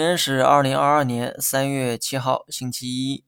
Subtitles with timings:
[0.00, 3.26] 今天是二零二二年三月七号，星期一。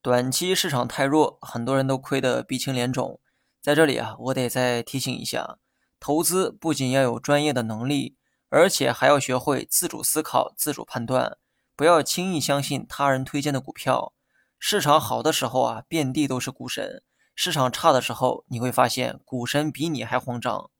[0.00, 3.20] 短期市场太弱，很多人都亏得鼻青脸肿。
[3.60, 5.58] 在这里啊，我得再提醒一下：
[6.00, 8.16] 投资不仅要有专业的能力，
[8.48, 11.36] 而且还要学会自主思考、自主判断，
[11.76, 14.14] 不要轻易相信他人推荐的股票。
[14.58, 17.02] 市场好的时候啊，遍地都是股神；
[17.34, 20.70] 市场差的时候，你会发现股神比你还慌张。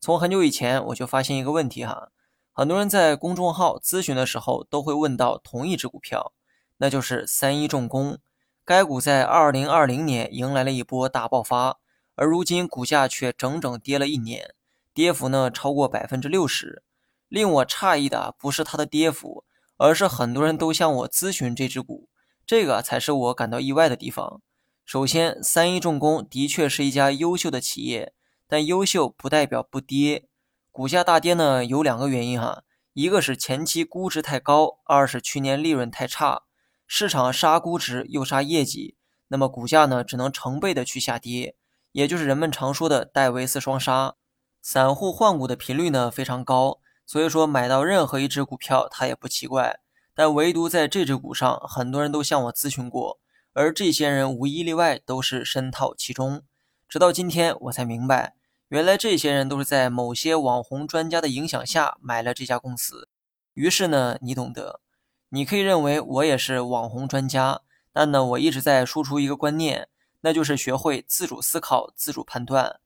[0.00, 2.12] 从很久以前我就发现一个问题哈。
[2.56, 6.32] 很多人在公众号咨询的时候都会问到同一只股票，
[6.76, 8.18] 那就是三一重工。
[8.64, 11.78] 该股在二零二零年迎来了一波大爆发，
[12.14, 14.54] 而如今股价却整整跌了一年，
[14.94, 16.84] 跌幅呢超过百分之六十。
[17.28, 19.42] 令我诧异的不是它的跌幅，
[19.76, 22.08] 而是很多人都向我咨询这只股，
[22.46, 24.40] 这个才是我感到意外的地方。
[24.84, 28.12] 首先，三一重工的确是一家优秀的企业，
[28.46, 30.28] 但优秀不代表不跌。
[30.74, 32.64] 股价大跌呢，有两个原因哈，
[32.94, 36.42] 一个是前期估值太高，二是去年利润太差，
[36.84, 38.96] 市场杀估值又杀业绩，
[39.28, 41.54] 那么股价呢只能成倍的去下跌，
[41.92, 44.16] 也就是人们常说的戴维斯双杀。
[44.60, 49.78] 散户换股的频率呢非常高，所以说买到任何一只股票它也不奇怪，
[50.12, 53.20] 但唯独在这只股上，很多人都向我咨询过，
[53.52, 56.42] 而这些人无一例外都是深套其中，
[56.88, 58.34] 直到今天我才明白。
[58.74, 63.08] 原来这些人都是在某些网红专家的影响下买了这家公司。
[63.52, 64.80] 于是呢，你懂得，
[65.28, 67.60] 你可以认为我也是网红专家，
[67.92, 69.86] 但呢，我一直在输出一个观念，
[70.22, 72.80] 那就是学会自主思考、自主判断。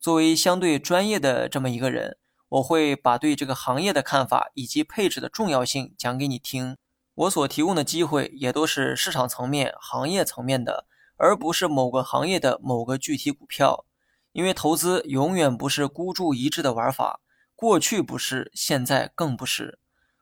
[0.00, 2.16] 作为相对专业的这么一个人，
[2.48, 6.78] 我会把对这个行业的看法以及配置的重要性讲给你听。
[7.16, 10.86] 我所提供的机会也都是市场层面、行业层面的，
[11.18, 13.84] 而不是某个行业的某个具体股票。
[14.34, 17.20] 因为投资永远不是孤注一掷的玩法，
[17.54, 19.78] 过去不是，现在更不是。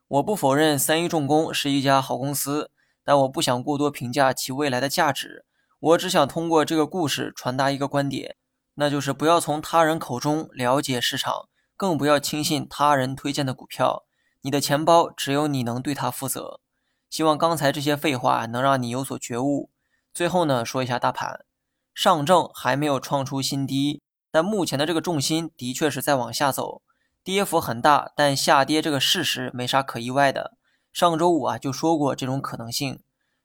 [0.06, 2.70] 我不否认三一重工是一家好公司，
[3.02, 5.46] 但我不想过多评价其未来的价值。
[5.80, 8.36] 我只想通过这个故事传达一个观点，
[8.74, 14.04] 那就是不要从他人口中了解市场，更不要轻信他人推荐的股票。
[14.42, 16.60] 你的钱包只有你能对它负责。
[17.08, 19.70] 希望刚才这些废话能让你有所觉悟。
[20.12, 21.46] 最后呢，说一下大盘。
[21.94, 24.01] 上证还没有创出新低，
[24.32, 26.82] 但目前的这个重心的确是在往下走，
[27.22, 30.56] 跌幅很大，但下跌这个事实没啥可意外的。
[30.92, 33.00] 上周五啊就说过这种可能性，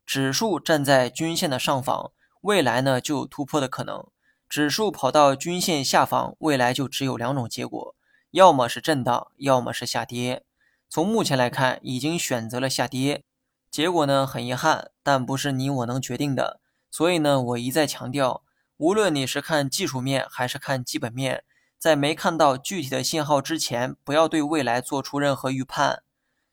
[0.05, 2.11] 指数站在均线的上方，
[2.41, 4.09] 未来呢就有突破的可能；
[4.47, 7.95] 指数跑到均线下方，未来就只有两种结果，
[8.31, 10.43] 要么是震荡，要么是下跌。
[10.89, 13.25] 从目前来看，已经选择了下跌，
[13.69, 16.61] 结果呢很遗憾，但不是你我能决定的。
[16.89, 18.41] 所以呢，我一再强调，
[18.77, 21.43] 无论你是看技术面还是看基本面，
[21.79, 26.03] 在没看到具体的信号之前，不要对未来做出任何预判。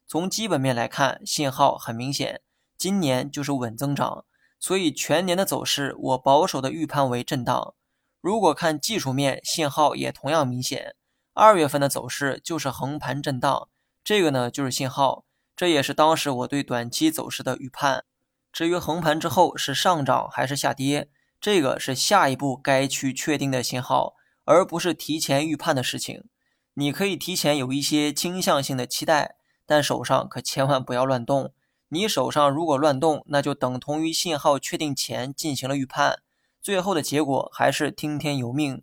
[0.07, 2.41] 从基本面来看，信号很明显，
[2.79, 4.25] 今年就是稳增长，
[4.59, 7.75] 所以全年的走势我保守的预判为震荡。
[8.23, 10.95] 如果看技术面，信号也同样明显，
[11.35, 13.69] 二月份的走势就是横盘震荡，
[14.03, 18.05] 这个呢就是信号，这也是当时我对短期走势的预判。
[18.51, 21.11] 至于横盘之后是上涨还是下跌，
[21.44, 24.15] 这个是下一步该去确定的信号，
[24.47, 26.25] 而不是提前预判的事情。
[26.72, 31.53] 你可以提前有一些倾向性的期待，但手上可千万不要乱动。
[31.91, 36.21] 你手上如果乱动，那就等同于信号确定前进行了预判，
[36.62, 38.82] 最后的结果还是听天由命。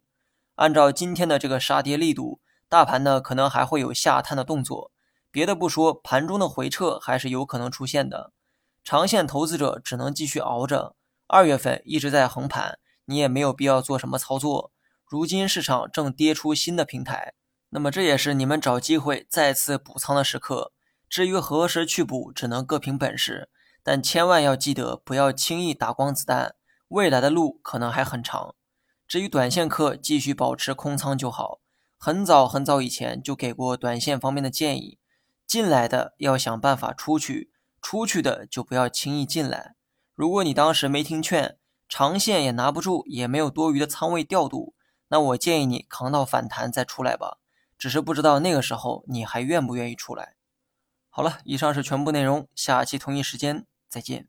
[0.57, 4.91] 按照今天的这个杀跌力度，大盘呢可能还会有下探的动作。
[5.31, 8.31] 别的不说，盘中的回撤还是有可能出现的。
[8.83, 10.95] 长线投资者只能继续熬着。
[11.31, 14.73] 二月份一直在横盘，你也没有必要做什么操作。
[15.05, 17.35] 如今市场正跌出新的平台，
[17.69, 20.73] 那么这也是你们找机会再次补仓的时刻。
[21.07, 23.49] 至于何时去补，只能各凭本事。
[23.81, 26.55] 但千万要记得，不要轻易打光子弹，
[26.89, 28.55] 未来的路可能还很长。
[29.07, 31.61] 至于短线客，继续保持空仓就好。
[31.97, 34.99] 很早很早以前就给过短线方面的建议，
[35.47, 37.53] 进来的要想办法出去。
[37.81, 39.75] 出去的就不要轻易进来。
[40.22, 41.58] 如果你当时没听劝，
[41.90, 44.76] 长线也拿不住，也没有多余的仓位调度，
[45.08, 47.40] 那我建议你扛到反弹再出来吧。
[47.76, 50.35] 只是不知道那个时候你还愿不愿意出来。
[51.09, 54.28] 好了，以上是全部内容，下期同一时间再见。